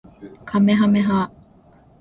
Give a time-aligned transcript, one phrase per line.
[0.45, 1.31] かめはめ波